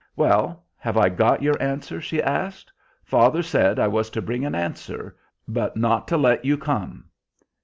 [0.15, 2.73] "Well, have I got your answer?" she asked.
[3.03, 5.15] "Father said I was to bring an answer,
[5.47, 7.05] but not to let you come."